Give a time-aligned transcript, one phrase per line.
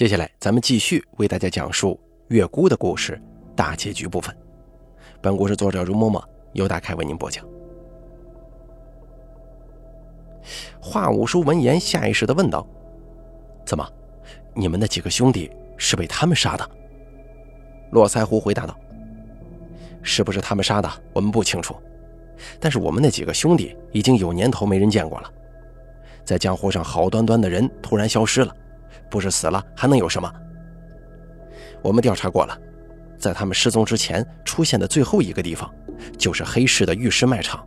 [0.00, 3.20] 接下来，咱们继续为大家讲述月姑的故事
[3.54, 4.34] 大结局部分。
[5.20, 7.44] 本故事作者如嬷嬷由大开为您播讲。
[10.80, 12.66] 华五叔闻言，下意识的问道
[13.66, 13.86] ：“怎么，
[14.54, 16.66] 你们那几个兄弟是被他们杀的？”
[17.92, 18.74] 络腮胡回答道
[20.00, 21.76] ：“是不是他们杀的，我们不清楚。
[22.58, 25.30] 但是我们那几个兄弟已经有年头没人见过了，
[26.24, 28.56] 在江湖上好端端的人突然消失了。”
[29.10, 30.32] 不是死了还能有什么？
[31.82, 32.56] 我们调查过了，
[33.18, 35.70] 在他们失踪之前出现的最后一个地方，
[36.18, 37.66] 就是黑市的玉石卖场。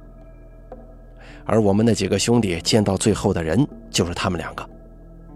[1.46, 4.70] 而我们那几个兄弟见到最后的人就是他们两个，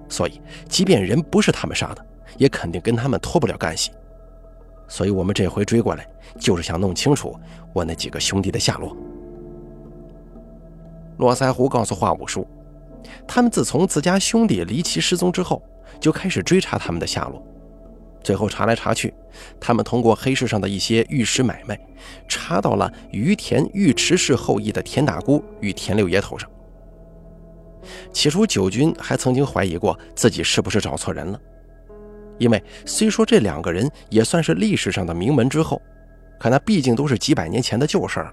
[0.08, 0.40] 所以
[0.70, 2.06] 即便人不是他们杀的，
[2.38, 3.92] 也肯定跟他们脱不了干系。
[4.88, 6.08] 所以我们这回追过来，
[6.40, 7.36] 就是想弄清楚
[7.74, 8.96] 我那几个兄弟的下落。
[11.18, 12.48] 络腮胡告诉华五叔，
[13.28, 15.62] 他们自从自家兄弟离奇失踪之后。
[16.00, 17.44] 就开始追查他们的下落，
[18.24, 19.14] 最后查来查去，
[19.60, 21.80] 他们通过黑市上的一些玉石买卖，
[22.28, 26.50] 查到了于田尉迟氏后裔的田大姑与田六爷头上。
[28.12, 31.40] 起初，九军还曾经怀疑过自己是不是找错人了，
[32.38, 35.82] 因为虽说这两个人也算是历史上的名门之后，
[36.38, 38.32] 可那毕竟都是几百年前的旧事了，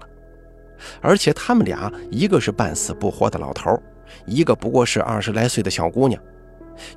[1.01, 3.81] 而且他们俩一个是半死不活的老头，
[4.25, 6.21] 一个不过是二十来岁的小姑娘。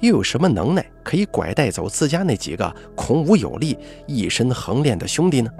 [0.00, 5.50] 又有什么能耐可以拐带走自家那几个孔武有力、一身横练的兄弟呢？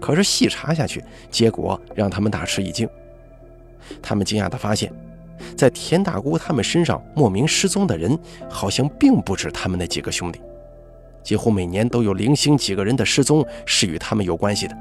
[0.00, 2.88] 可是细查下去，结果让他们大吃一惊。
[4.00, 4.92] 他们惊讶地发现，
[5.56, 8.18] 在田大姑他们身上莫名失踪的人，
[8.48, 10.40] 好像并不止他们那几个兄弟，
[11.22, 14.76] 几乎每年都有零星几个人的失踪是与他们有关系的，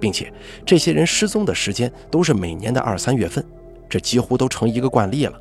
[0.00, 0.32] 并且
[0.64, 3.44] 这些人失踪的时间都是每年的二三月份，
[3.88, 5.38] 这几乎都成一个惯例了。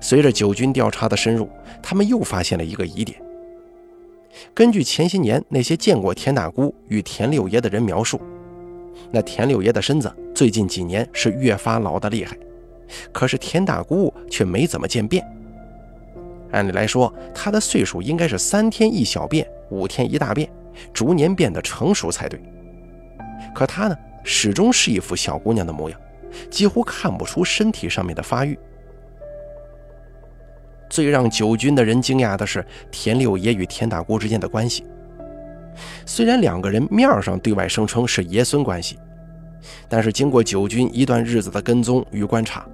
[0.00, 1.48] 随着九军调查的深入，
[1.82, 3.20] 他们又发现了一个疑点。
[4.54, 8.20] 根据前些年那些见过田大姑与田六爷的人描述，
[9.10, 12.36] 那田六爷的身子最近几年是越发老得厉害，
[13.12, 15.26] 可是田大姑却没怎么见变。
[16.52, 20.48] 按理来说，她的岁数应该是三天一小变，五天一大变，
[20.92, 22.40] 逐年变得成熟才对。
[23.54, 26.00] 可她呢，始终是一副小姑娘的模样，
[26.50, 28.58] 几乎看不出身体上面的发育。
[30.88, 34.84] 最让九军的人惊讶的是田六爷与田大姑之间的关系。
[36.04, 38.98] 虽然两个人面上对外声称是爷孙关系，
[39.88, 42.66] 但是经过九军一段日子的跟踪与观察，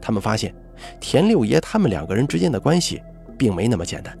[0.00, 0.54] 他们发现
[0.98, 3.02] 田六爷他们两个人之间的关系
[3.36, 4.16] 并没那么简单，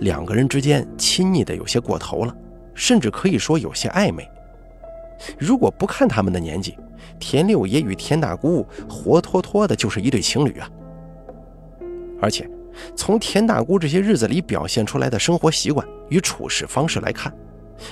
[0.00, 2.36] 两个人之间亲昵的有些过头了，
[2.74, 4.28] 甚至可以说有些暧昧。
[5.38, 6.76] 如果不看他们的年纪，
[7.18, 10.68] 田六爷与田大姑活脱脱的就是一对情侣啊！
[12.20, 12.48] 而且，
[12.94, 17.32] 从田大姑这些日子里表现出来的生活习惯与处事方式来看，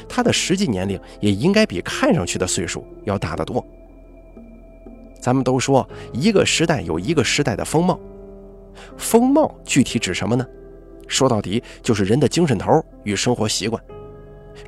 [0.08, 3.64] 她的实际年龄也应该比看上去的岁数要大得多。
[5.20, 7.98] 咱们都说一个时代有一个时代的风貌，
[8.96, 10.46] 风貌具体指什么呢？
[11.08, 13.82] 说到底就是人的精神头与生活习惯，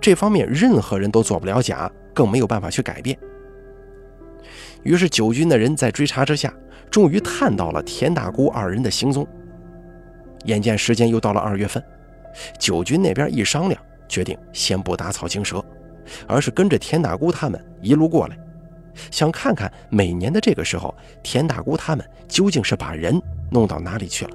[0.01, 3.17] 这方面任何人都做不了假，更没有办法去改变。
[4.83, 6.53] 于是九军的人在追查之下，
[6.91, 9.27] 终于探到了田大姑二人的行踪。
[10.45, 11.83] 眼见时间又到了二月份，
[12.59, 15.65] 九军那边一商量，决定先不打草惊蛇，
[16.27, 18.39] 而是跟着田大姑他们一路过来，
[19.11, 24.31] 想看看每年的这个时候，田大姑他们究竟是把人弄到哪里去了。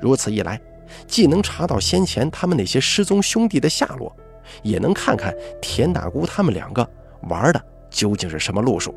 [0.00, 0.60] 如此一来，
[1.06, 4.14] 既能查到先前他们那些失踪兄弟的下落，
[4.62, 6.88] 也能看看田大姑他们两个
[7.22, 7.60] 玩的
[7.90, 8.94] 究竟是什么路数。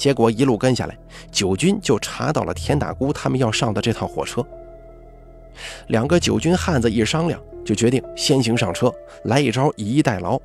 [0.00, 0.96] 结果一路跟下来，
[1.30, 4.42] 九军就查到了田大姑他们要上的这趟火车。
[5.88, 8.90] 两个九军汉子一商量，就决定先行上车，
[9.24, 10.40] 来一招以逸待劳。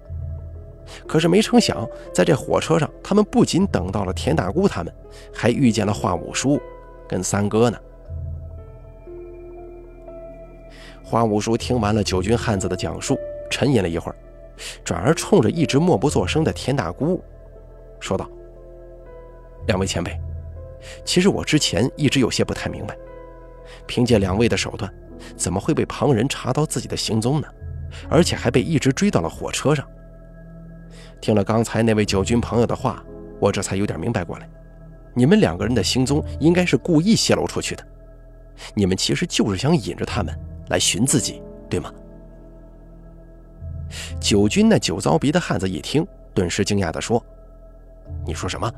[1.08, 4.94] 可是没成想，在这火车上，他们不仅等到了田大姑他们，
[5.34, 6.60] 还遇见了华五叔
[7.08, 7.78] 跟三哥呢。
[11.02, 13.18] 华五叔听完了九军汉子的讲述，
[13.50, 14.16] 沉吟了一会儿，
[14.84, 17.24] 转而冲着一直默不作声的田大姑
[18.02, 18.30] 说道。
[19.68, 20.20] 两位前辈，
[21.04, 22.96] 其实我之前一直有些不太明白，
[23.88, 24.92] 凭借两位的手段，
[25.36, 27.48] 怎么会被旁人查到自己的行踪呢？
[28.10, 29.88] 而且还被一直追到了火车上。
[31.22, 33.04] 听了刚才那位九军朋友的话，
[33.40, 34.50] 我这才有点明白过来，
[35.14, 37.88] 你们两个人的行踪应该是故意泄露出去的。
[38.74, 40.38] 你们其实就是想引着他们
[40.70, 41.92] 来寻自己，对吗？
[44.20, 47.24] 九军那酒糟鼻的汉子一听，顿时惊讶地说
[48.26, 48.72] ：“你说什么？”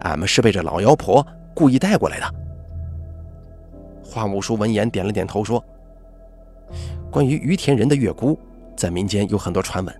[0.00, 2.34] 俺们是被这老妖婆故意带过来的。
[4.02, 5.62] 花木叔闻言点了点头，说
[7.12, 8.38] ：“关于于田人的月姑，
[8.76, 9.94] 在民间有很多传闻。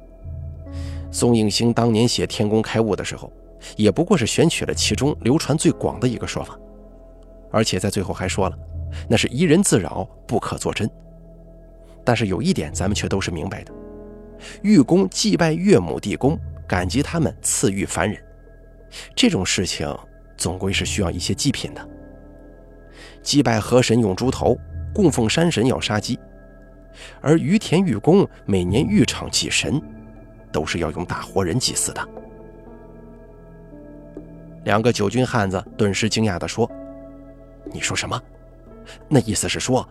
[1.10, 3.32] 宋应星当年写《天工开物》的时候，
[3.76, 6.58] 也不过是选取了其中流传最广的一个说法，
[7.50, 8.58] 而且在最后还说了，
[9.08, 10.88] 那是疑人自扰，不可作真。
[12.04, 13.72] 但是有一点，咱们却都是明白的：
[14.62, 18.19] 玉公祭拜岳母地宫，感激他们赐予凡人，
[19.14, 19.93] 这种事情
[20.37, 21.88] 总归是需要一些祭品的。”
[23.23, 24.56] 祭拜河神用猪头，
[24.94, 26.19] 供奉山神要杀鸡，
[27.20, 29.81] 而于田玉宫每年浴场祭神，
[30.50, 32.08] 都是要用大活人祭祀的。
[34.64, 36.70] 两个九军汉子顿时惊讶地说
[37.73, 38.20] ：“你说什么？
[39.08, 39.87] 那意思是说，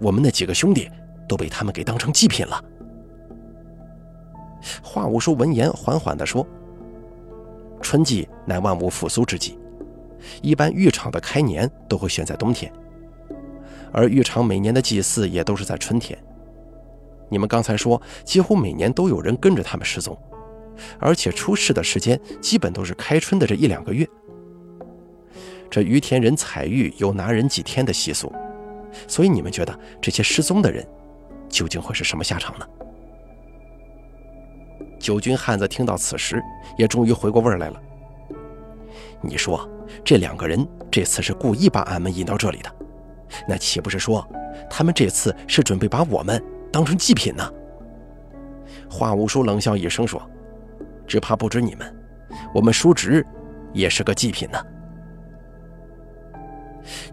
[0.00, 0.90] 我们那几个兄弟
[1.28, 2.62] 都被他们给当成祭品了？”
[4.82, 6.46] 华五叔闻言，缓缓地说
[7.82, 9.58] ：“春季乃万物复苏之际，
[10.40, 12.72] 一般浴场的开年都会选在冬天。”
[13.92, 16.18] 而浴场每年的祭祀也都是在春天。
[17.28, 20.16] 你们刚才说，几乎每年都有人跟着他们失踪，
[20.98, 24.08] 而且出事的时间基本都是开春的这一两个月。
[25.70, 28.32] 这于田人采玉有拿人几天的习俗，
[29.06, 30.86] 所以你们觉得这些失踪的人
[31.48, 32.66] 究竟会是什么下场呢？
[35.02, 36.40] 九军汉子听到此时，
[36.78, 37.82] 也终于回过味来了。
[39.20, 39.68] 你说
[40.04, 42.72] 这两个人这次是故意把俺们引到这里的？
[43.48, 44.24] 那岂不是说，
[44.70, 46.40] 他们这次是准备把我们
[46.70, 47.52] 当成祭品呢？
[48.88, 50.22] 华五叔冷笑一声说
[51.04, 51.92] ：“只怕不止你们，
[52.54, 53.26] 我们叔侄
[53.72, 54.64] 也是个祭品呢。”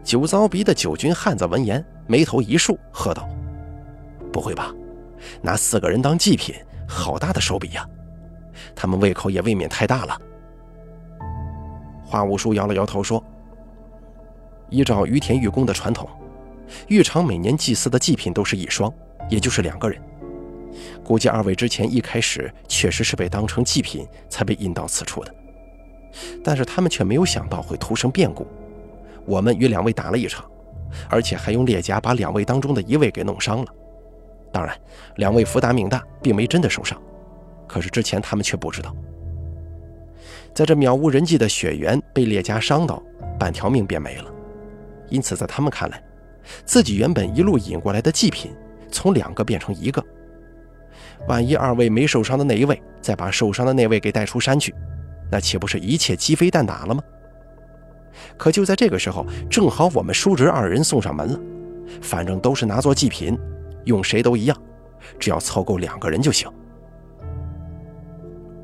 [0.03, 3.27] 酒糟鼻的九军汉子闻言，眉头一竖，喝道
[4.31, 4.71] ：“不会吧？
[5.41, 6.55] 拿四个人当祭品，
[6.89, 7.87] 好大的手笔呀！
[8.75, 10.19] 他们胃口也未免太大了。”
[12.03, 13.23] 花五叔摇了摇头说。
[14.71, 16.07] 依照于田玉宫的传统，
[16.89, 18.93] 玉场每年祭祀的祭品都是一双，
[19.27, 19.99] 也就是两个人。
[21.03, 25.33] 估计二位之前一开始确实是被当成祭品才被引到此处的，
[26.43, 28.45] 但是他们却没有想到会突生变故。
[29.25, 30.45] 我们与两位打了一场，
[31.09, 33.73] 而且还用猎夹把两位当中的一位给弄伤了。
[34.51, 34.75] 当然，
[35.17, 36.99] 两位福大命大，并没真的受伤，
[37.67, 38.95] 可是之前他们却不知道，
[40.53, 43.01] 在这渺无人迹的雪原被猎家伤到，
[43.39, 44.25] 半条命便没了。
[45.09, 46.01] 因此，在他们看来，
[46.65, 48.51] 自己原本一路引过来的祭品，
[48.91, 50.03] 从两个变成一个。
[51.27, 54.73] 万一二位没受伤的那一位再把受伤的那位给带出山去，
[55.29, 57.03] 那岂不是一切鸡飞蛋打了吗？
[58.37, 61.39] 可就在这个时候，正好我们叔侄二人送上门了。
[62.01, 63.37] 反正都是拿做祭品，
[63.85, 64.57] 用谁都一样，
[65.19, 66.51] 只要凑够两个人就行。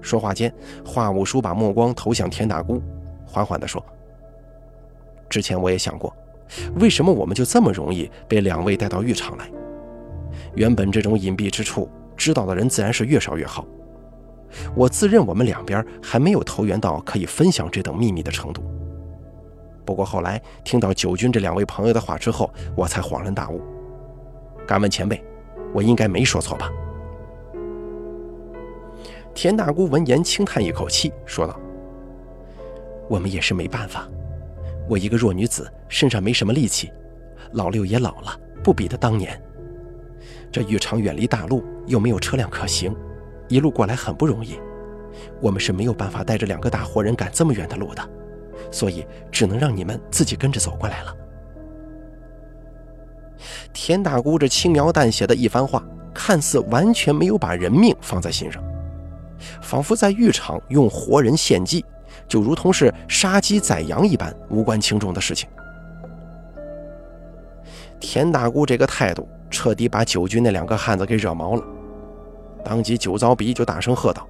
[0.01, 0.53] 说话间，
[0.85, 2.81] 华五叔把目光投向田大姑，
[3.25, 3.83] 缓缓地说
[5.29, 6.15] ：“之前我也想过。”
[6.79, 9.49] 为什么我们就这么容易被两位带到浴场来？
[10.53, 13.65] 原本这种隐蔽之处，知道的人自然是越少越好。
[14.75, 18.63] 我自认我们两边还没有投缘到可以分享这等秘密的程度。
[19.83, 23.59] 不过后来听到九军这两位朋友的话之后，我才恍然大悟。
[24.65, 25.23] 敢问前辈，
[25.73, 26.71] 我应该没说错吧？
[29.33, 31.59] 田大姑闻言轻叹一口气，说道
[33.09, 34.07] ：“我们也是没办法。”
[34.87, 36.91] 我一个弱女子，身上没什么力气，
[37.53, 39.41] 老六也老了，不比他当年。
[40.51, 42.95] 这浴场远离大路，又没有车辆可行，
[43.49, 44.59] 一路过来很不容易。
[45.41, 48.09] 我们是没有办法带着两个大活人赶这么远的路的，
[48.71, 51.15] 所以只能让你们自己跟着走过来了。
[53.73, 55.83] 田大姑这轻描淡写的一番话，
[56.13, 58.63] 看似完全没有把人命放在心上，
[59.61, 61.83] 仿佛在浴场用活人献祭。
[62.27, 65.47] 就如同是杀鸡宰羊一般无关轻重的事情。
[67.99, 71.63] 田大姑这个态度彻底把九军那两个汉子给惹毛了，
[72.63, 74.27] 当即酒糟鼻就大声喝道：“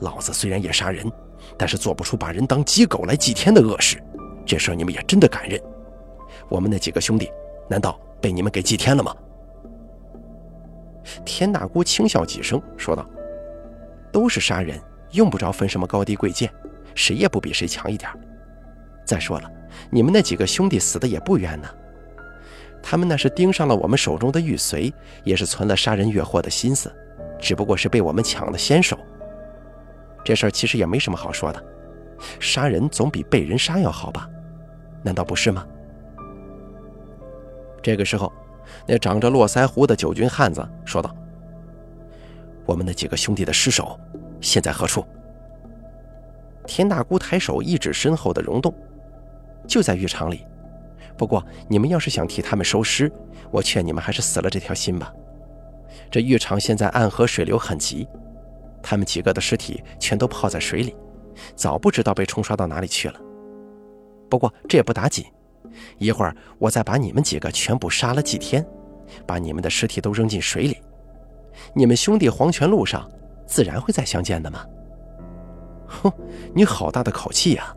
[0.00, 1.10] 老子虽然也杀人，
[1.56, 4.00] 但是做不出把人当鸡狗来祭天的恶事，
[4.44, 5.60] 这事儿你们也真的敢认？
[6.48, 7.28] 我们那几个兄弟
[7.68, 9.14] 难道被你们给祭天了吗？”
[11.24, 13.08] 田大姑轻笑几声说道
[14.12, 14.80] ：“都是杀人，
[15.12, 16.52] 用不着分什么高低贵贱。”
[16.96, 18.10] 谁也不比谁强一点。
[19.04, 19.52] 再说了，
[19.90, 21.68] 你们那几个兄弟死的也不冤呢。
[22.82, 24.90] 他们那是盯上了我们手中的玉髓，
[25.22, 26.90] 也是存了杀人越货的心思，
[27.38, 28.98] 只不过是被我们抢的先手。
[30.24, 31.62] 这事儿其实也没什么好说的，
[32.40, 34.26] 杀人总比被人杀要好吧？
[35.02, 35.66] 难道不是吗？
[37.86, 38.32] 这个时候，
[38.84, 41.14] 那长着络腮胡的九军汉子说道
[42.66, 43.96] ：“我们那几个兄弟的尸首
[44.40, 45.06] 现在何处？”
[46.66, 48.74] 田大姑抬手一指身后的溶洞，
[49.68, 50.44] 就在浴场里。
[51.16, 53.08] 不过你们要是想替他们收尸，
[53.52, 55.14] 我劝你们还是死了这条心吧。
[56.10, 58.08] 这浴场现在暗河水流很急，
[58.82, 60.96] 他们几个的尸体全都泡在水里，
[61.54, 63.20] 早不知道被冲刷到哪里去了。
[64.28, 65.24] 不过这也不打紧，
[65.98, 68.64] 一会儿我再把你们几个全部杀了祭天，
[69.26, 70.76] 把你们的尸体都扔进水里，
[71.74, 73.08] 你们兄弟黄泉路上
[73.46, 74.64] 自然会再相见的嘛。
[75.86, 76.12] 哼，
[76.54, 77.74] 你好大的口气呀！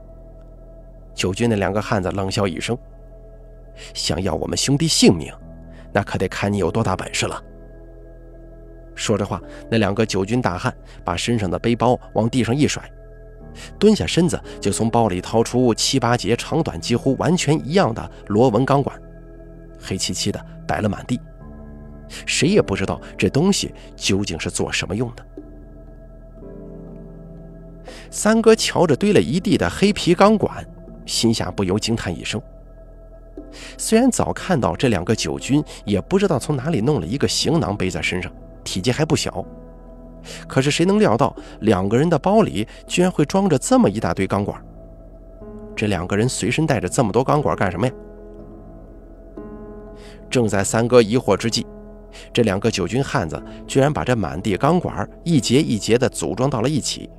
[1.14, 2.78] 九军那两个汉子冷笑一声
[3.94, 5.34] ：“想要我们兄弟性命，
[5.94, 7.44] 那可得看你有多大本事了。”
[8.96, 10.76] 说着话，那两个九军大汉
[11.06, 12.84] 把身上的背包往地上一甩，
[13.78, 19.00] 蹲下身子就从包里掏出七八节长短几乎完全一样的螺纹钢管，
[19.80, 21.20] 黑漆漆的摆了满地。
[22.26, 25.26] 谁也不知道这东西究竟是做什么用的。
[28.10, 30.66] 三哥瞧着堆了一地的黑皮钢管，
[31.06, 32.42] 心下不由惊叹一声。
[33.78, 38.32] 虽然早看到这两个九军也不知道从哪里弄了一个行囊背在身上。
[38.64, 39.44] 体积还不小，
[40.48, 44.62] 可是谁能料到两个人的包里居然会装着这么一大堆钢管？
[45.76, 47.94] 这两个人随身带着这么多钢管干什么呀？
[50.30, 51.66] 正在三哥疑惑之际，
[52.34, 57.10] 这两个九军汉子居然把这满地钢管一节一节地组装到了一起。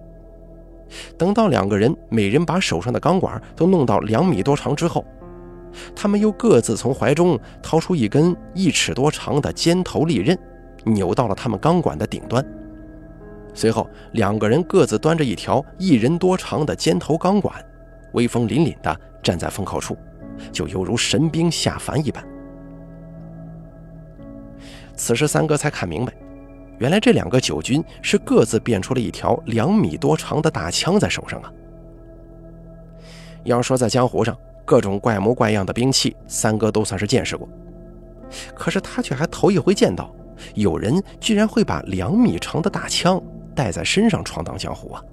[1.17, 5.05] 等到两个人每人把手上的钢管都弄到两米多长之后，
[5.97, 10.39] 他们又各自从怀中掏出一根一尺多长的尖头利刃。
[10.87, 12.43] 扭到了他们钢管的顶端，
[13.55, 17.55] 随后两个人各自端着一条一人多长的尖头钢管，
[18.13, 19.97] 威风凛凛地站在风口处，
[20.53, 22.25] 就犹如神兵下凡一般。
[24.97, 26.13] 此时三哥才看明白，
[26.79, 31.53] 原来这两个九军是各自变出了一条两米多长的大枪在手上啊！
[33.45, 37.49] 要说在江湖上各种怪模怪样的兵器，三哥都算是见识过，
[38.55, 40.15] 可是他却还头一回见到。
[40.55, 43.23] 有人居然会把两米长的大枪
[43.55, 45.05] 带在身上闯荡江湖啊！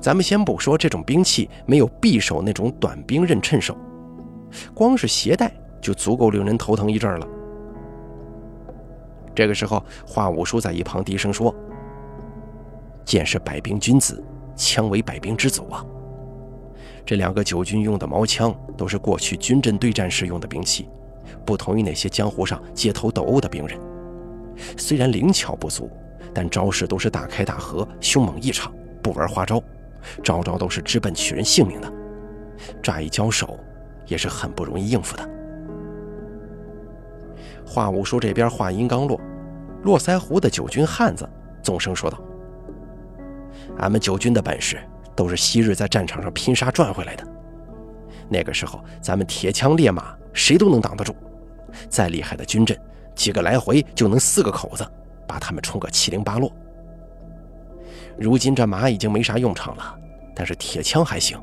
[0.00, 3.76] 咱们先不说这种兵器没有匕首那种短兵刃趁手，
[4.74, 7.28] 光是携带就足够令人头疼一阵了。
[9.34, 11.54] 这个时候，华五叔在一旁低声说
[13.04, 14.22] ：“剑是百兵君子，
[14.56, 15.84] 枪为百兵之祖啊！
[17.06, 20.88] 这两个九军用的毛枪都是过去军阵对战时用的兵器。”
[21.46, 23.80] 不同于那些江湖上街头斗殴的兵人，
[24.76, 25.88] 虽然灵巧不足，
[26.34, 28.72] 但招式都是大开大合、凶猛异常，
[29.02, 29.62] 不玩花招，
[30.22, 31.92] 招招都是直奔取人性命的。
[32.82, 33.58] 乍一交手，
[34.06, 35.28] 也是很不容易应付的。
[37.66, 39.20] 华五叔这边话音刚落，
[39.82, 41.28] 络腮胡的九军汉子
[41.62, 42.20] 纵声说道
[43.78, 44.78] ：“俺们九军的本事，
[45.14, 47.24] 都是昔日在战场上拼杀赚回来的。
[48.28, 51.14] 那个时候，咱们铁枪烈马，谁都能挡得住。”
[51.88, 52.76] 再厉害的军阵，
[53.14, 54.84] 几个来回就能四个口子，
[55.30, 56.52] 把他们冲个七零八落。
[58.18, 59.96] 如今这马已经没啥用场了，
[60.34, 61.40] 但是铁枪还行。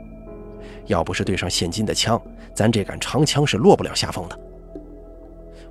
[0.87, 2.21] 要不是对上现今的枪，
[2.53, 4.37] 咱这杆长枪是落不了下风的。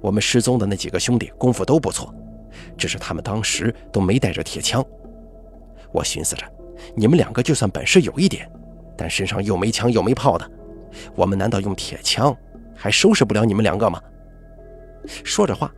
[0.00, 2.14] 我们失踪的那几个兄弟功夫都不错，
[2.78, 4.82] 只是他们当时都没带着铁枪。
[5.92, 6.44] 我寻思着，
[6.94, 8.50] 你们两个就算本事有一点，
[8.96, 10.50] 但身上又没枪又没炮的，
[11.14, 12.34] 我们难道用铁枪
[12.74, 14.02] 还收拾不了你们两个吗？
[15.22, 15.70] 说着话，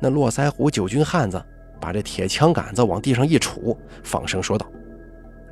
[0.00, 1.40] 那络腮胡九军汉子
[1.80, 4.66] 把这铁枪杆子往地上一杵，放声说道：“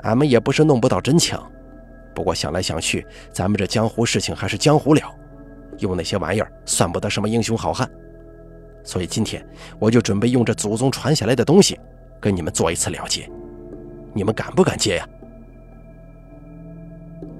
[0.04, 1.42] 俺们也不是弄不到真枪，
[2.14, 5.02] 不过想来想去，咱们这江湖事情还是江湖了，
[5.78, 7.88] 用那些玩意儿算不得什么英雄好汉。
[8.82, 9.44] 所以今天
[9.78, 11.78] 我就准备用这祖宗传下来的东西，
[12.20, 13.28] 跟你们做一次了结。
[14.12, 15.08] 你们敢不敢接呀？”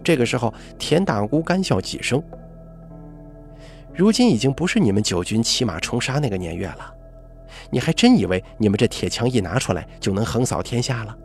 [0.03, 2.23] 这个时候，田大姑干笑几声。
[3.95, 6.95] 如今已经不是你们九军骑马冲杀那个年月了，
[7.71, 11.17] 你还真以为你们这铁枪一拿出来就能横扫天下了？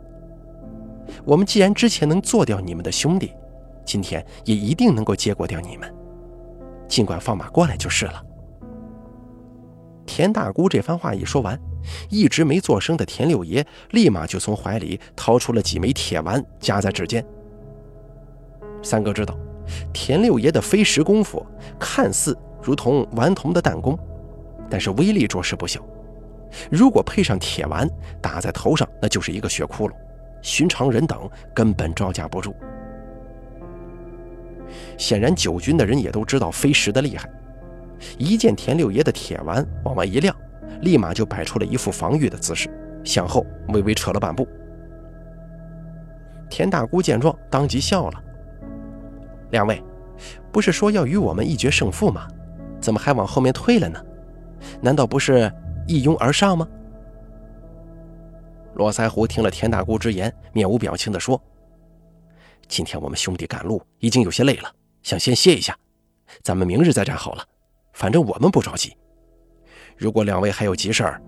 [1.24, 3.32] 我们既然之前能做掉你们的兄弟，
[3.84, 5.92] 今天也一定能够接过掉你们，
[6.88, 8.24] 尽管放马过来就是了。
[10.06, 11.58] 田大姑这番话一说完，
[12.08, 17.24] 一直没做声的田六爷立马就从怀里掏出了几枚铁丸，夹在指尖。
[18.82, 19.36] 三哥知道，
[19.92, 21.44] 田六爷的飞石功夫
[21.78, 22.36] 看似。
[22.62, 23.98] 如同顽童的弹弓，
[24.68, 25.80] 但是威力着实不小。
[26.70, 27.88] 如果配上铁丸
[28.20, 29.92] 打在头上，那就是一个血窟窿，
[30.42, 32.54] 寻常人等根本招架不住。
[34.96, 37.28] 显然，九军的人也都知道飞石的厉害，
[38.18, 40.34] 一见田六爷的铁丸往外一亮，
[40.82, 42.68] 立马就摆出了一副防御的姿势，
[43.04, 44.46] 向后微微撤了半步。
[46.48, 48.22] 田大姑见状，当即笑了
[49.50, 49.82] ：“两位。”
[50.52, 52.26] 不是说要与我们一决胜负吗？
[52.78, 53.98] 怎么还往后面退了呢？
[54.82, 55.50] 难道不是
[55.90, 56.68] 一拥而上吗？
[58.74, 61.42] 络腮胡听了田大姑之言，面无表情地说
[62.68, 65.76] ：“今天我们兄弟赶路，已经有些累了，想先歇一下。
[66.44, 67.44] 咱们明日再战好了，
[67.92, 68.96] 反正我们不着急。
[69.96, 71.20] 如果两位还有急事儿，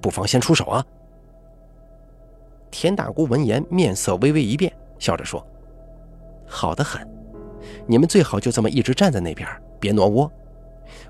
[0.00, 0.86] 不妨先出手啊。”
[2.70, 5.44] 田大姑闻言，面色微微一变，笑着说
[6.46, 7.04] ：“好的很，
[7.84, 9.48] 你们最好就这么一直站在那边，
[9.80, 10.30] 别挪窝。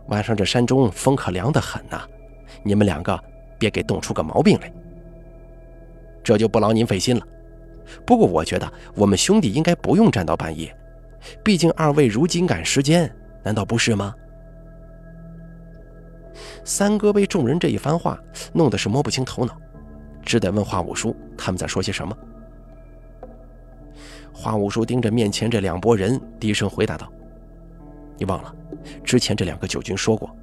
[0.06, 2.08] 晚上这山中风可凉得很呐，
[2.64, 3.18] 你们两个
[3.58, 4.72] 别给冻出个毛病来。
[6.24, 7.24] 这就不劳您费心了。
[8.04, 10.76] 不过我觉得我们兄弟应该不用站到半夜，
[11.44, 14.14] 毕竟二位如今赶时间，难道不是吗？”
[16.64, 18.18] 三哥被众人这一番话
[18.52, 19.56] 弄得是摸不清头脑。
[20.24, 22.16] 只得问华五叔他们在说些什么。
[24.32, 27.12] 华五叔盯着面前这两拨人，低声回答道
[28.16, 28.54] ：“你忘了，
[29.04, 30.34] 之前这两个九军说过，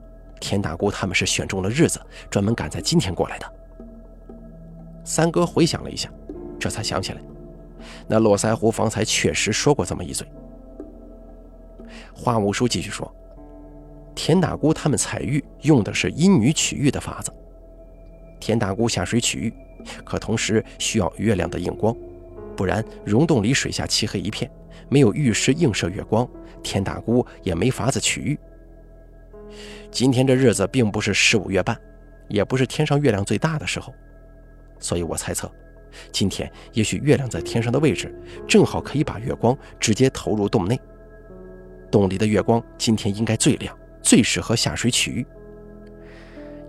[0.42, 3.54] 田大姑他们是选中了日子，专门赶在今天过来的。”
[5.06, 6.12] 三哥回想了一下，
[6.60, 7.22] 这才想起来，
[8.08, 10.28] 那络腮胡方才确实说过这么一嘴。
[12.14, 13.10] 华五叔继续说
[14.14, 17.32] ：“田大姑他们采玉用的是阴女取玉的法子，
[18.40, 19.54] 田大姑下水取玉。”
[20.06, 21.96] 可同时需要月亮的映光，
[22.56, 24.50] 不然溶洞里水下漆黑一片，
[24.90, 26.30] 没有玉石映射月光，
[26.62, 28.40] 田大姑也没法子取玉。
[29.92, 31.78] 今天这日子并不是十五月半，
[32.30, 33.94] 也不是天上月亮最大的时候，
[34.80, 35.52] 所以我猜测，
[36.14, 38.14] 今天也许月亮在天上的位置
[38.48, 40.80] 正好可以把月光直接投入洞内，
[41.92, 45.26] 洞里的月光今天应该最亮，最适合下水取玉。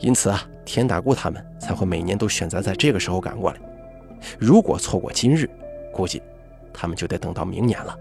[0.00, 3.60] 因此啊，田大姑他们才会每年都选择在这个时候赶过来。
[4.36, 5.48] 如果错过今日，
[5.92, 6.20] 估计
[6.72, 7.96] 他们就得等到明年了。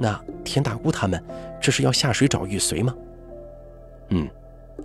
[0.00, 1.22] 那田大姑他们
[1.60, 2.94] 这是要下水找玉髓吗？
[4.08, 4.28] 嗯，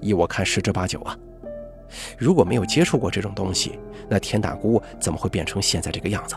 [0.02, 1.18] 依我看十之八九啊。
[2.18, 6.36] 如果没有接触过这种东西，那田大姑怎么会变成现在这个样子？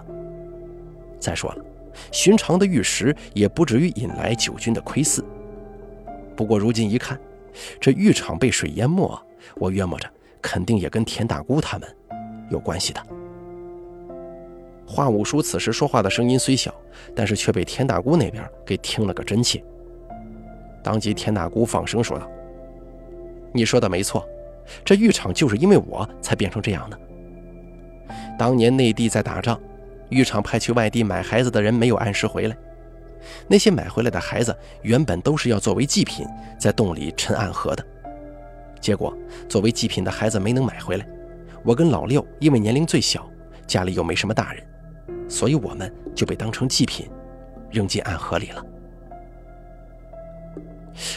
[1.19, 1.65] 再说了，
[2.13, 5.23] 寻常的玉石也不至于引来九军的窥伺。
[6.37, 7.19] 不过如今一看。
[7.81, 9.21] 这浴场被水淹没，
[9.57, 10.09] 我约摸着
[10.41, 11.97] 肯定也跟田大姑他们
[12.51, 13.05] 有关系的。
[14.91, 16.75] 华五叔此时说话的声音虽小，
[17.15, 19.63] 但是却被田大姑那边给听了个真切。
[20.83, 22.27] 当即田大姑放声说道
[23.53, 24.27] ：“你说的没错，
[24.87, 26.99] 这浴场就是因为我才变成这样的。
[28.39, 29.61] 当年内地在打仗，
[30.09, 32.57] 浴场派去外地买孩子的人没有按时回来。”
[33.47, 36.27] 那些买回来的孩子原本都是要作为祭品
[36.59, 37.85] 在洞里沉暗河的，
[38.81, 39.15] 结果
[39.51, 41.07] 作为祭品的孩子没能买回来。
[41.63, 43.29] 我跟老六因为年龄最小，
[43.67, 44.65] 家里又没什么大人，
[45.29, 47.09] 所以我们就被当成祭品
[47.71, 48.65] 扔进暗河里了。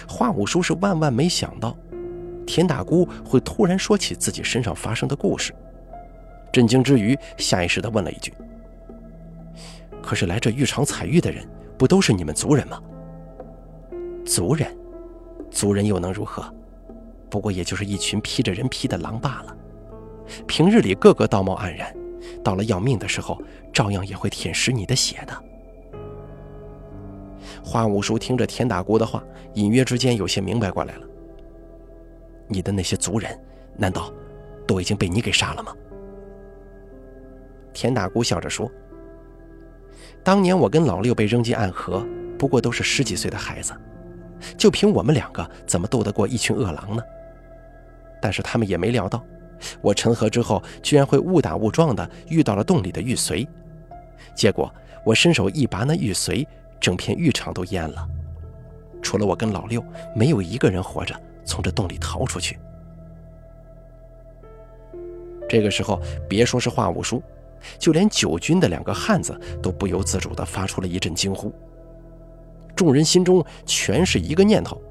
[0.08, 1.76] 华五叔是万万没想到，
[2.46, 5.54] 田大姑会突然说起自己身上发生的故事，
[6.52, 8.34] 震惊之余，下意识地问了一句
[10.04, 11.48] ：“可是来这浴场采玉的人？”
[11.82, 12.80] 不都是你们族人吗？
[14.24, 14.72] 族人，
[15.50, 16.46] 族人又能如何？
[17.28, 19.58] 不过也就是一群披着人皮的狼罢了。
[20.46, 21.92] 平日里个个道貌岸然，
[22.44, 23.42] 到了要命的时候，
[23.74, 25.44] 照样也会舔食你的血的。
[27.64, 31.08] 花五叔听着田大姑的话，隐约之间有些明白过来了。
[32.48, 33.40] 你的那些族人，
[33.78, 34.12] 难道
[34.68, 35.74] 都已经被你给杀了吗？
[37.74, 38.70] 田大姑笑着说。
[40.24, 42.06] 当年我跟老六被扔进暗河，
[42.38, 43.74] 不过都是十几岁的孩子，
[44.58, 47.02] 就凭我们两个，怎么斗得过一群恶狼呢？
[48.22, 49.24] 但是他们也没料到，
[49.82, 53.48] 我沉河之后，居然会误打误撞的遇到了洞里的玉髓，
[54.36, 54.74] 结果
[55.06, 56.46] 我伸手一拔那玉髓，
[56.80, 58.08] 整片浴场都淹了，
[59.02, 59.84] 除了我跟老六，
[60.16, 62.58] 没有一个人活着从这洞里逃出去。
[65.50, 67.22] 这个时候，别说是华武叔。
[67.78, 71.54] 就连九军的两个汉子都不由自主地发出了一阵惊呼。
[72.76, 74.82] 众人心中全是一个念头，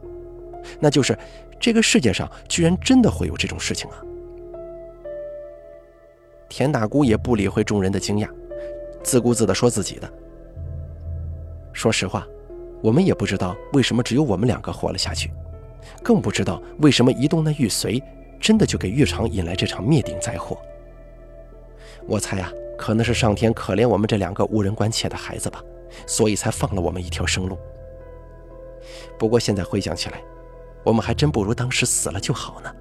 [0.78, 1.18] 那就是
[1.59, 3.96] 这个世界上居然真的会有这种事情啊！
[6.51, 8.29] 田大姑也不理会众人的惊讶，
[9.05, 10.13] 自顾自地说自己的
[11.73, 12.27] ：“说实话，
[12.83, 15.33] 我们也不知道为什么只有我们两个活了下去，
[16.03, 18.03] 更不知道为什么移动那玉髓
[18.41, 20.59] 真的就给玉场引来这场灭顶灾祸。”
[22.09, 25.63] 我猜啊，可能是上天可怜我们这两个无人关切的孩子吧，
[26.05, 27.57] 所以才放了我们一条生路。
[29.17, 30.21] 不过现在回想起来，
[30.83, 32.75] 我们还真不如当时死了就好呢。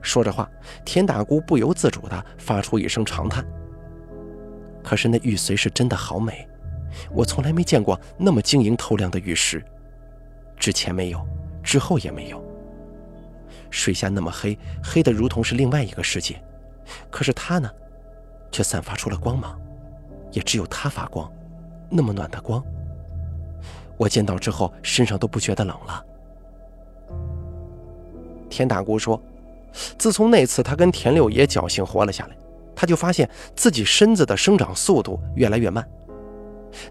[0.00, 0.48] 说着话，
[0.84, 3.44] 田大姑不由自主地发出一声长叹。
[4.82, 6.48] 可是那玉髓是真的好美，
[7.10, 9.62] 我从来没见过那么晶莹透亮的玉石，
[10.56, 11.20] 之前没有，
[11.62, 12.42] 之后也没有。
[13.70, 16.42] 水下那么黑，黑的如同是另外一个世界，
[17.10, 17.70] 可是它呢，
[18.50, 19.60] 却散发出了光芒，
[20.32, 21.30] 也只有它发光，
[21.90, 22.64] 那么暖的光。
[23.98, 26.04] 我见到之后，身上都不觉得冷了。
[28.48, 29.20] 田大姑说，
[29.98, 32.36] 自从那次他跟田六爷侥幸活了下来，
[32.74, 35.86] 他就发现自己身子的生长速度越来越慢。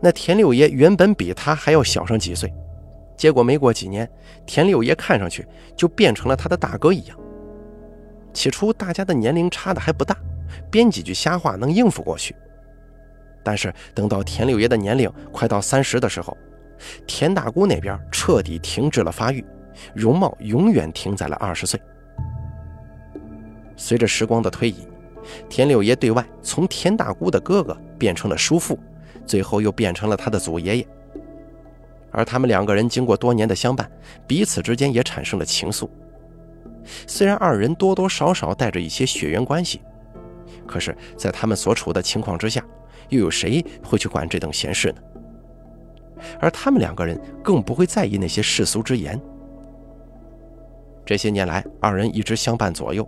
[0.02, 2.54] 那田六爷原本比他还要小上几岁。
[3.16, 4.08] 结果没过几年，
[4.46, 7.18] 田六爷看上去就变成了他的大哥一样。
[8.32, 10.16] 起初大家的年龄差的还不大，
[10.70, 12.36] 编几句瞎话能应付过去。
[13.44, 16.38] 但是等到田六爷的年龄快到三十的时候，
[17.08, 19.44] 田大姑那边彻底停止了发育，
[19.96, 21.80] 容貌永远停在了二十岁。
[23.78, 24.86] 随着时光的推移，
[25.48, 28.78] 田六爷对外从田大姑的哥哥变成了叔父，
[29.26, 30.88] 最后又变成了他的祖爷爷。
[32.12, 33.90] 而他们两个人经过多年的相伴，
[34.26, 35.88] 彼此之间也产生了情愫。
[37.06, 39.82] 虽然二人多多少少带着一些血缘关系，
[40.66, 42.66] 可是，在他们所处的情况之下，
[43.10, 44.98] 又有谁会去管这等闲事呢？
[46.40, 49.22] 而他们两个人更不会在意那些世俗之言。
[51.06, 53.08] 这些年来，二人一直相伴左右，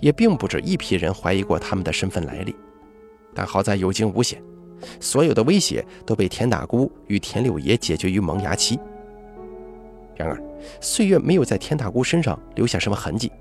[0.00, 2.54] 也并不止一批人怀疑过他们的身份来历，
[3.34, 4.42] 但好在有惊无险。
[5.00, 8.78] 所有的威胁都被田大姑与田六爷解决于萌芽期。
[10.16, 10.40] 然而，
[10.80, 13.32] 岁月没有在田大姑身上留下什么痕迹，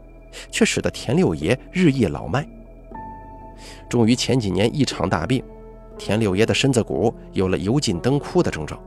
[0.50, 2.48] 却使得田六爷日益老迈。
[3.90, 5.44] 终于前几年一场大病，
[5.98, 8.82] 田六爷的身子骨有了油尽灯枯的征兆。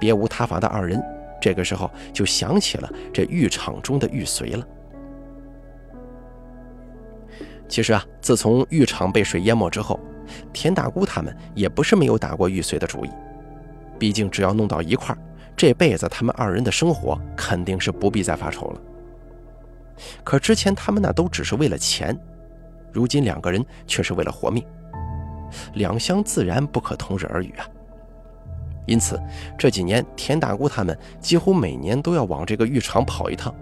[0.00, 1.02] 别无他法的二人，
[1.40, 4.66] 这个时候就想起了这浴场中的玉髓了。
[7.72, 9.98] 其实啊，自从浴场被水淹没之后，
[10.52, 13.08] 田大姑他们也不是没有打过玉髓的主意，
[13.98, 15.16] 毕竟只要弄到一块，
[15.56, 18.80] 这辈子他们二人的生活肯定是不必再发愁了。
[20.22, 22.14] 可之前他们那都只是为了钱，
[22.92, 24.62] 如今两个人却是为了活命，
[25.72, 27.64] 两相自然不可同日而语啊。
[28.84, 29.18] 因此
[29.56, 33.54] 这几年田大姑他们几乎每年都要往这个浴场跑一趟，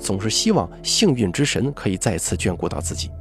[0.00, 3.12] 总是希望幸运之神可以再次眷顾到自己。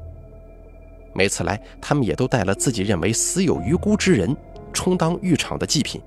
[1.13, 4.36] 每次来，他们也都带了自己认为死有余辜之人，
[4.71, 6.02] 充当浴场的祭品。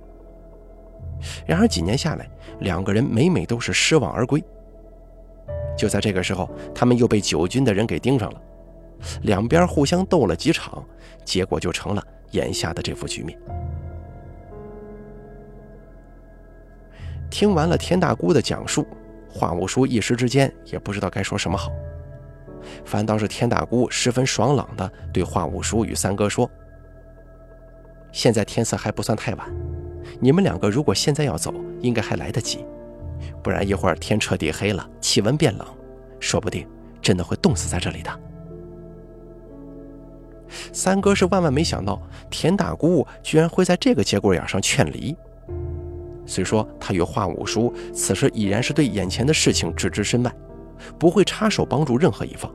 [1.47, 2.29] 然而几年下来，
[2.61, 4.42] 两个人每每都是失望而归。
[5.77, 8.42] 就在这个时候，他们又被九军的人给盯上了，
[9.23, 10.85] 两边互相斗了几场，
[11.25, 13.38] 结果就成了眼下的这副局面。
[17.31, 18.87] 听完了田大姑的讲述，
[19.29, 21.71] 话五叔一时之间也不知道该说什么好。
[22.85, 26.50] 反倒是田大姑十分爽朗地对华五叔与三哥说
[28.12, 29.48] ：“现在天色还不算太晚，
[30.20, 32.64] 你们两个如果现在要走，应该还来得及。
[33.42, 35.66] 不然一会儿天彻底黑了，气温变冷，
[36.20, 36.68] 说不定
[37.00, 38.11] 真的会冻死在这里的。”
[40.72, 42.00] 三哥是万万没想到，
[42.31, 45.16] 田大姑居然会在这个节骨眼上劝离。
[46.24, 50.33] 虽说他与华五叔此时已然是对眼前的事情置之身外。
[50.99, 52.53] 不会插手帮助任何一方，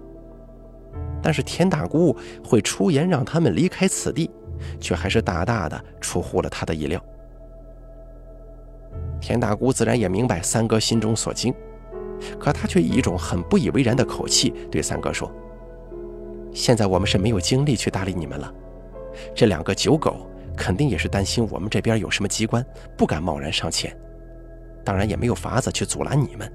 [1.22, 4.30] 但是田大姑会出言让他们离开此地，
[4.80, 7.04] 却还是大大的出乎了他的意料。
[9.20, 11.54] 田大姑自然也明白三哥心中所惊，
[12.40, 15.32] 可他却以一种很不以为然的口气对三哥说
[16.54, 18.54] ：“现在我们是没有精力去搭理你们了，
[19.36, 22.66] 这两个酒狗肯定也是担心我们这边有什么机关，
[22.98, 23.96] 不敢贸然上前，
[24.84, 26.52] 当然也没有法子去阻拦你们。”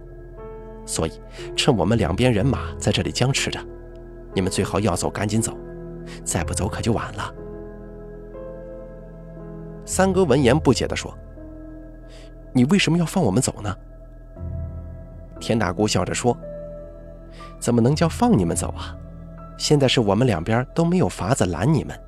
[0.87, 1.13] 所以，
[1.57, 3.61] 趁我们两边人马在这里僵持着，
[4.33, 5.59] 你们最好要走赶紧走，
[6.25, 7.35] 再不走可就晚了。
[9.85, 11.13] 三哥闻言不解地说
[12.55, 13.77] ：“你为什么要放我们走呢？”
[15.39, 16.37] 田大姑笑着说
[17.61, 18.97] ：“怎么能叫放你们走啊？
[19.59, 21.99] 现在是我们两边都没有法子拦你们，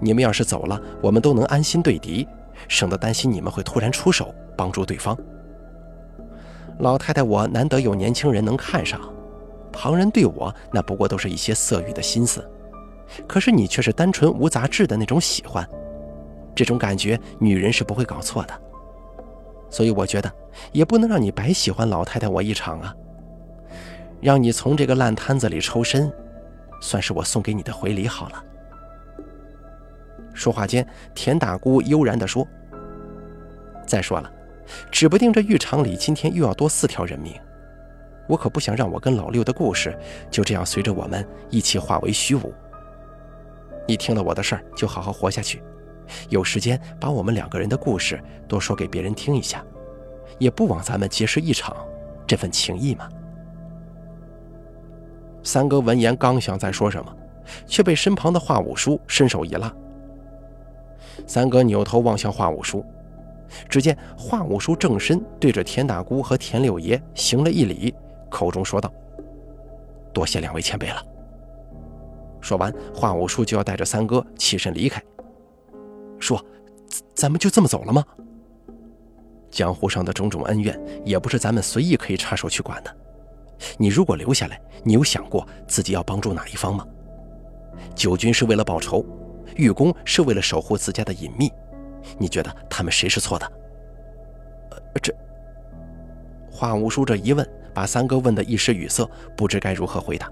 [0.00, 2.28] 你们要是走了，我们都能安心对敌，
[2.68, 5.16] 省得担心你们会突然出手帮助对方。”
[6.80, 9.00] 老太太，我难得有年轻人能看上，
[9.70, 12.48] 旁人对我那不过都是一些色欲的心思，
[13.26, 15.68] 可是你却是单纯无杂质的那种喜欢，
[16.54, 18.54] 这种感觉女人是不会搞错的，
[19.68, 20.32] 所以我觉得
[20.72, 22.94] 也不能让你白喜欢老太太我一场啊，
[24.20, 26.10] 让你从这个烂摊子里抽身，
[26.80, 28.44] 算是我送给你的回礼好了。
[30.32, 32.46] 说话间，田大姑悠然地说
[33.86, 34.32] ：“再说了。”
[34.90, 37.34] 指不定这浴场里今天又要多四条人命，
[38.28, 39.96] 我可不想让我跟老六的故事
[40.30, 42.52] 就这样随着我们一起化为虚无。
[43.88, 45.62] 你听了我的事儿，就好好活下去，
[46.28, 49.64] 有时间把我们两个人的故事多说给别人听一下，
[50.38, 51.76] 也不枉咱们结识一场
[52.26, 53.08] 这份情谊嘛。
[55.42, 57.16] 三哥闻言刚想再说什么，
[57.66, 59.72] 却被身旁的华五叔伸手一拉。
[61.26, 62.84] 三哥扭头望向华五叔，
[63.68, 67.94] 只见华五叔正身对着田大姑和田六爷行了一礼，
[68.28, 68.92] 口中说道
[70.12, 71.04] ：“多谢两位前辈了。”
[72.40, 75.02] 说完，华五叔就要带着三哥起身离开。
[76.18, 76.42] 说
[77.14, 78.04] ：“咱们就这么走了吗？”
[79.50, 82.96] 江湖上的种种恩怨，也不是咱们随意可以插手去管的。
[83.76, 86.86] 你如果留下来，你有想过自己要帮助哪一方吗？
[87.94, 89.04] 九军是为了报仇，
[89.56, 91.50] 玉公是为了守护自家的隐秘。
[92.18, 93.46] 你觉得他们谁是错的？
[94.70, 95.14] 呃，这
[96.50, 100.30] 华五叔这一问，把三哥问得一时语塞，不知该如何回答。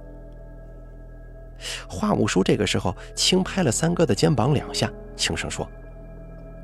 [1.88, 5.68] 华五叔这个时候轻拍了三哥的肩膀两下，轻声说：“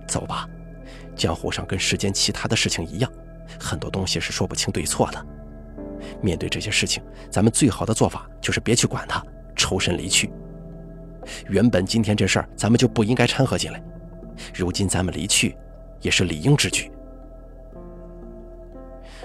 [0.06, 0.48] 走吧，
[1.16, 3.10] 江湖上跟世间其他的事情一样，
[3.58, 5.26] 很多东西是说不清对错的。
[6.20, 9.24] 面对这些事情，咱们最好的做法就是别去管它，
[9.56, 10.30] 抽身离去。
[11.48, 13.82] 原本今天这事儿咱们就不应该掺和进来，
[14.54, 15.56] 如今咱们离去，
[16.00, 16.90] 也是理应之举。”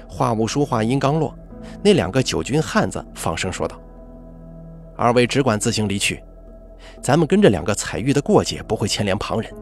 [0.08, 1.34] 华五叔话音刚落，
[1.84, 3.80] 那两个九军汉子放声说道。
[4.96, 6.22] 二位只管自行离去，
[7.02, 9.54] 咱们跟着两个彩玉的过节不会牵连旁人。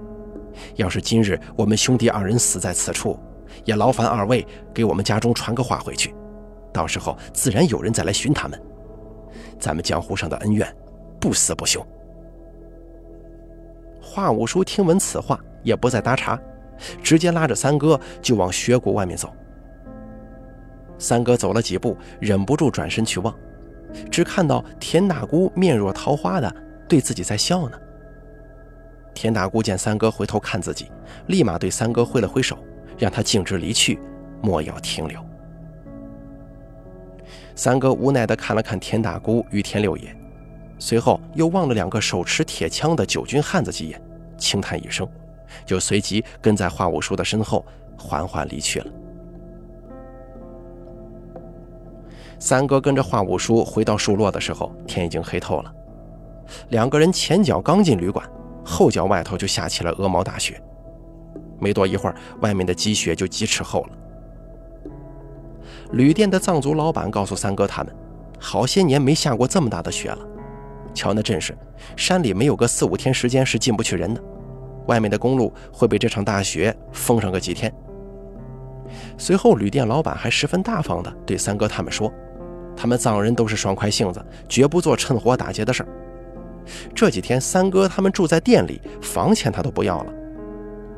[0.75, 3.19] 要是今日我们兄弟二人死在此处，
[3.65, 6.15] 也劳烦二位给我们家中传个话回去，
[6.73, 8.59] 到时候自然有人再来寻他们。
[9.59, 10.75] 咱们江湖上的恩怨，
[11.19, 11.85] 不死不休。
[14.09, 16.39] 华五叔听闻此话，也不再搭茬，
[17.03, 19.31] 直接拉着三哥就往雪谷外面走。
[20.97, 23.35] 三哥走了几步，忍不住转身去望。
[24.09, 26.55] 只看到田大姑面若桃花的
[26.87, 27.77] 对自己在笑呢。
[29.13, 30.89] 田大姑见三哥回头看自己，
[31.27, 32.57] 立马对三哥挥了挥手，
[32.97, 33.99] 让他径直离去，
[34.41, 35.19] 莫要停留。
[37.55, 40.15] 三哥无奈地看了看田大姑与田六爷，
[40.79, 44.01] 随后又望了两个手持铁枪的九军汉子几眼，
[44.37, 45.07] 轻叹一声，
[45.65, 47.65] 就随即跟在华五叔的身后
[47.97, 48.87] 缓缓离去了。
[52.39, 55.73] 三哥跟着华五叔回到树落的时候，天已经黑透了。
[56.69, 58.23] 两个人前脚刚进旅馆，
[58.63, 60.61] 后脚外头就下起了鹅毛大雪。
[61.59, 63.89] 没多一会儿，外面的积雪就几尺厚了。
[65.93, 67.95] 旅店的藏族老板告诉三哥他们，
[68.39, 70.19] 好些年没下过这么大的雪了。
[70.97, 71.55] 瞧那阵势，
[71.95, 74.21] 山里没有个四五天时间是进不去人的。
[74.87, 77.71] 外面的公路会被这场大雪封上个几天。
[79.17, 82.11] 随后，旅店老板还十分大方地对三哥他们说。
[82.75, 85.89] 他们藏人都是爽快性子，绝不做趁火打劫的事儿。
[86.95, 90.13] 这几天，三哥他们住在店里，房钱他都不要了。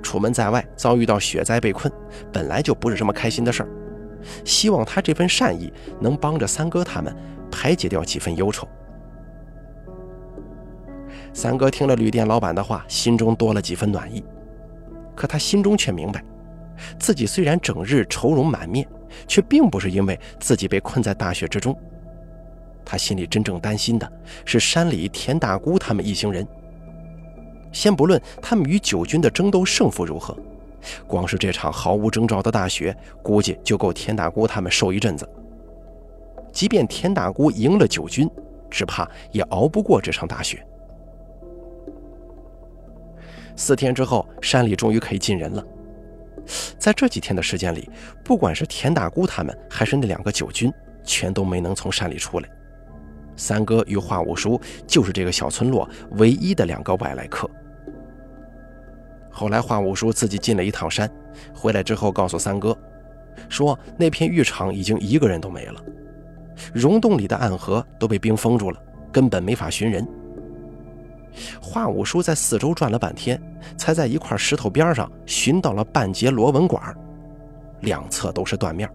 [0.04, 1.92] 出门在外遭遇到雪灾被困，
[2.32, 3.70] 本来就不是什么开心的事儿。
[4.44, 7.16] 希望他这份善意能帮着三哥他们
[7.50, 8.68] 排解掉几分忧愁。
[11.34, 14.24] 三哥听了旅店老板的话，心中多了几分暖意。
[15.16, 16.24] 可他心中却明白，
[17.00, 18.88] 自己虽然整日愁容满面。
[19.28, 21.76] 却并不是因为自己被困在大雪之中，
[22.86, 24.08] 他心里真正担心的
[24.46, 26.48] 是山里田大姑他们一行人。
[27.72, 30.38] 先不论他们与九军的争斗胜负如何，
[31.08, 35.28] 光是这场毫无征兆的大雪，估计就够田大姑他们受一阵子。
[36.52, 38.30] 即便田大姑赢了九军，
[38.70, 40.64] 只怕也熬不过这场大雪。
[43.60, 45.62] 四天之后，山里终于可以进人了。
[46.78, 47.90] 在这几天的时间里，
[48.24, 50.72] 不管是田大姑他们，还是那两个九军，
[51.04, 52.50] 全都没能从山里出来。
[53.36, 57.50] 三哥与华五叔就是这个小村落唯一的两个外来客。
[59.30, 61.12] 后来华五叔自己进了一趟山，
[61.54, 62.76] 回来之后告诉三哥，
[63.50, 65.84] 说那片浴场已经一个人都没了，
[66.74, 70.08] 溶洞里的暗河都被冰封住了，根本没法寻人。
[71.62, 73.42] 华五叔在四周转了半天，
[73.78, 76.96] 才在一块石头边上寻到了半截螺纹管，
[77.82, 78.90] 两侧都是断面，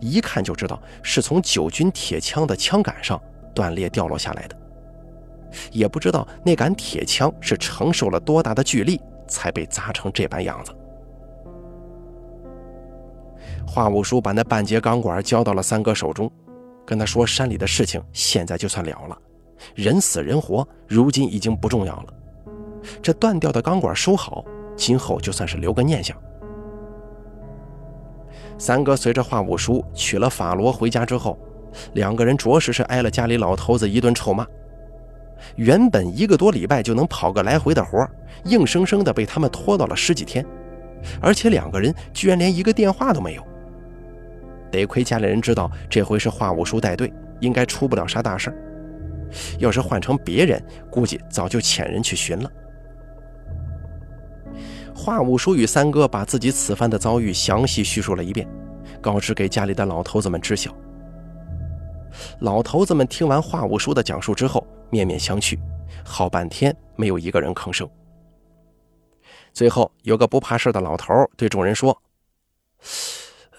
[0.00, 3.20] 一看就知道是从九军铁枪的枪杆上
[3.54, 4.56] 断裂掉落下来的。
[5.70, 10.74] 也不知道那杆铁枪是承受了多大的巨力，才被砸成这般样子。
[13.66, 16.30] 华五叔把那半截钢管交到了三哥手中，
[16.84, 19.16] 跟他说：“山里的事情现在就算了了。”
[19.74, 22.14] 人死人活，如今已经不重要了。
[23.02, 24.44] 这断掉的钢管收好，
[24.76, 26.16] 今后就算是留个念想。
[28.58, 31.38] 三哥随着华五叔娶了法罗回家之后，
[31.94, 34.46] 两个人着实是挨了家里老头子一顿臭骂。
[35.56, 38.08] 原本一个多礼拜就能跑个来回的活，
[38.44, 40.44] 硬生生的被他们拖到了十几天，
[41.20, 43.42] 而且两个人居然连一个电话都没有。
[44.70, 48.52] 得亏家里人知道这回是华五叔带队，应该出不了啥大事
[49.58, 52.50] 要是换成别人，估计早就遣人去寻了。
[54.94, 58.48] 华五叔与三哥把自己此番的遭遇详细叙述了一遍，
[59.00, 60.74] 告知给家里的老头子们知晓。
[62.40, 65.58] 老头子们听完华五叔的讲述之后，面面相觑，
[66.04, 67.88] 好半天没有一个人吭声。
[69.52, 72.00] 最后，有个不怕事的老头对众人说：“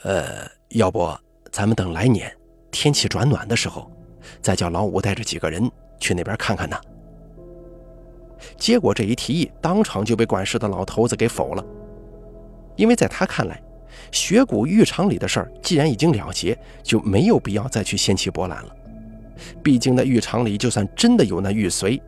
[0.03, 1.13] 呃，要不
[1.51, 2.33] 咱们等来年
[2.71, 3.91] 天气转暖的时候，
[4.41, 6.77] 再叫老五带着几个人去那边看看呢？”
[8.57, 11.65] 结果这一提议当场就被管事的老头子给否了，
[12.75, 13.61] 因为在他看来，
[14.11, 18.75] 雪谷浴场里的事儿既然已经了结，就没有必要再去掀起波澜了。
[19.63, 21.99] 毕竟那浴场里就算真的有那玉髓，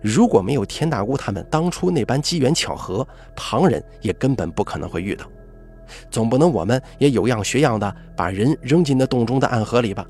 [0.00, 5.26] 如果没有田大姑他们当初那般机缘巧合，旁人也根本不可能会遇到。
[6.10, 10.06] 总不能我们也有样学样的把人扔进那洞中的暗河里吧？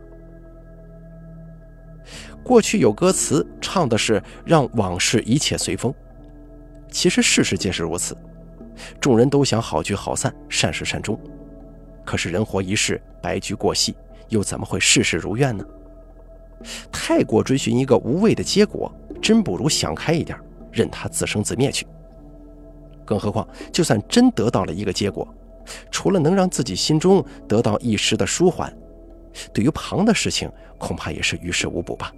[2.42, 5.94] 过去有歌词唱的是“让往事一切随风”，
[6.90, 8.16] 其实事实皆是如此。
[9.00, 11.18] 众人都想好聚好散，善始善终。
[12.04, 13.94] 可是人活一世，白驹过隙，
[14.28, 15.64] 又怎么会事事如愿呢？
[16.90, 20.36] 太过追寻一个无谓的结果，真不如想开一点，
[20.70, 21.86] 任它自生自灭去。
[23.04, 25.26] 更何况，就算真得到了一个结果，
[25.90, 28.72] 除了能让自己心中得到一时的舒缓，
[29.52, 32.12] 对于旁的事情，恐怕也是于事无补吧。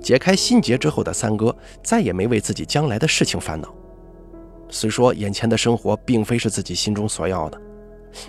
[0.00, 3.74] 解开心结之后的三哥，再也没为自己将来的事情烦恼。
[4.68, 7.60] 虽说眼前的生活并非是自己心中所要的，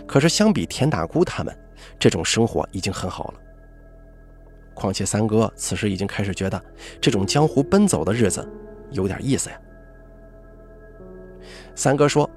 [0.07, 1.55] 可是相比田大姑他们，
[1.99, 3.34] 这种生活已经很好了。
[4.73, 6.60] 况且三哥此时已经开始觉得，
[6.99, 8.47] 这种江湖奔走的日子
[8.89, 9.60] 有点意思呀。
[11.75, 12.29] 三哥说，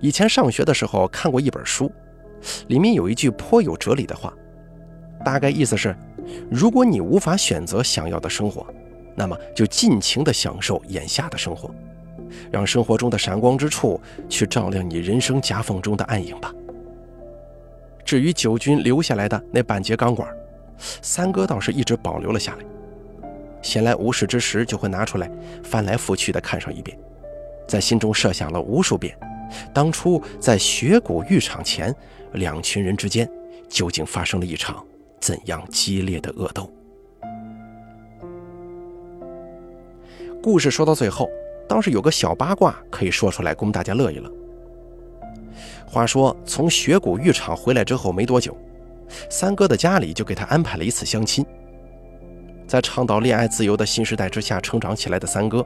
[0.00, 1.92] 以前上学的时候看过一本书，
[2.68, 4.32] 里面有一句颇有哲理的话，
[5.22, 5.94] 大概意思是，
[6.50, 8.66] 如果你无法选择想要的生活，
[9.14, 11.70] 那么就尽情地享受眼下的生活。
[12.50, 16.54] 让生活中的闪光之处去照亮你人生夹缝中的暗影吧。
[18.04, 20.28] 至于九军留下来的那半截钢管，
[21.02, 22.64] 三哥倒是一直保留了下来。
[23.62, 25.30] 闲来无事之时，就会拿出来
[25.62, 26.96] 翻来覆去的看上一遍，
[27.66, 29.16] 在心中设想了无数遍，
[29.74, 31.94] 当初在雪谷浴场前，
[32.32, 33.28] 两群人之间
[33.68, 34.84] 究竟发生了一场
[35.20, 36.72] 怎样激烈的恶斗。
[40.42, 41.28] 故事说到最后。
[41.68, 44.28] 倒是有个小八卦可以说出来供大家乐一乐。
[45.86, 48.58] 话说从雪谷浴场回来之后没多久，
[49.30, 51.46] 三哥的家里就给他安排了一次相亲。
[52.66, 55.64] 在倡导恋爱自由的新时代之下成长起来的三哥，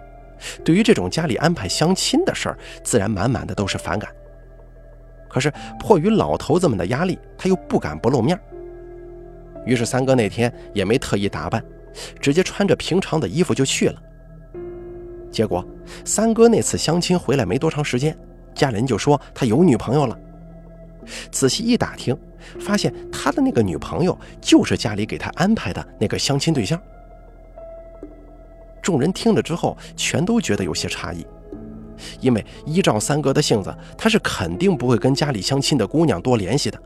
[0.63, 4.11] 对于这种家里安排相亲的事儿，自然满满的都是反感。
[5.27, 8.39] 可是迫于老头子们的压力，他又不敢不露面。
[9.65, 11.65] 于是三哥那天也没特意打扮，
[12.21, 13.99] 直接穿着平常的衣服就去了。
[15.35, 15.67] 结果，
[16.05, 18.17] 三哥那次相亲回来没多长时间，
[18.55, 20.17] 家人就说他有女朋友了。
[21.33, 22.17] 仔细一打听，
[22.61, 26.81] 发现他的那个女朋友就是家里给他安排的那个相亲对象。
[28.81, 31.27] 众人听了之后，全都觉得有些诧异，
[32.21, 36.81] 因为依照三哥的性子，他是肯定不会跟家里相亲的姑娘多联系的。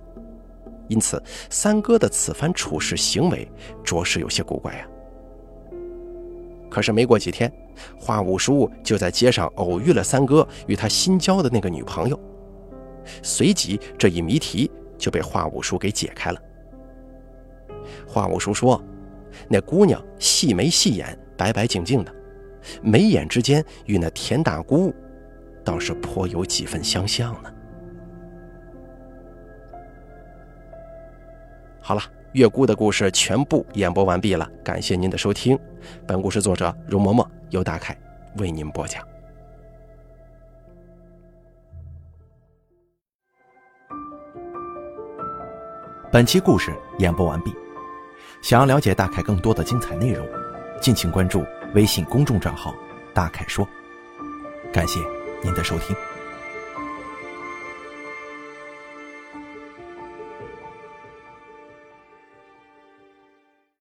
[0.88, 3.46] 因此，三哥的此番处事行为
[3.84, 4.86] 着实有些古怪呀。
[6.70, 7.50] 可是没过几天，
[7.98, 12.18] 华五叔就在街上偶遇了三哥与他新交的那个女朋友，
[13.22, 16.40] 随即这一谜题就被华五叔给解开了。
[18.06, 18.82] 华五叔说
[19.48, 22.14] ：“那姑娘细眉细眼，白白净净的，
[22.82, 24.94] 眉眼之间与那田大姑
[25.64, 27.50] 倒是颇有几分相像呢。”
[31.80, 32.02] 好了。
[32.32, 35.58] 月姑的故事全部演播完毕了，感谢您的收听。
[36.06, 37.96] 本故事作者容嬷嬷由大凯
[38.36, 39.02] 为您播讲。
[46.12, 47.54] 本期故事演播完毕。
[48.40, 50.26] 想要了解大凯更多的精彩内容，
[50.80, 52.74] 敬请关注微信公众账号
[53.12, 53.66] “大凯说”。
[54.72, 55.00] 感谢
[55.42, 55.96] 您的收听。